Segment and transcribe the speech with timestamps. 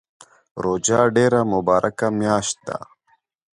[0.63, 2.77] روژه ډیره مبارکه میاشت ده